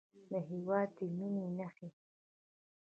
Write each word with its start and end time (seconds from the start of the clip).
د 0.29 0.31
هېواد 0.49 0.89
د 0.97 0.99
مینې 1.17 1.47
نښې 1.57 1.89